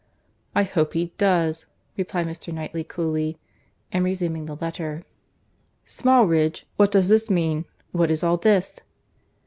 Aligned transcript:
"I 0.55 0.63
hope 0.63 0.93
he 0.93 1.13
does," 1.19 1.67
replied 1.95 2.25
Mr. 2.25 2.51
Knightley 2.51 2.83
coolly, 2.83 3.37
and 3.91 4.03
resuming 4.03 4.47
the 4.47 4.55
letter. 4.55 5.03
"'Smallridge!'—What 5.85 6.91
does 6.91 7.09
this 7.09 7.29
mean? 7.29 7.65
What 7.91 8.09
is 8.09 8.23
all 8.23 8.37
this?" 8.37 8.79